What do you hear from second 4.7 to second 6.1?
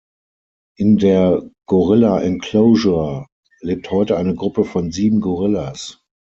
sieben Gorillas.